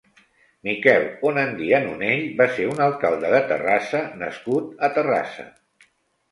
Miquel 0.67 1.05
Onandia 1.31 1.81
Nunell 1.83 2.25
va 2.41 2.49
ser 2.57 2.67
un 2.71 2.83
alcalde 2.87 3.33
de 3.37 3.45
Terrassa 3.53 4.03
nascut 4.25 4.85
a 4.89 4.93
Terrassa. 4.99 5.51